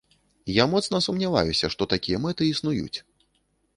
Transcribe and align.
Я 0.53 0.65
моцна 0.71 1.01
сумняваюся, 1.07 1.71
што 1.75 1.89
такія 1.93 2.21
мэты 2.27 2.43
існуюць. 2.51 2.99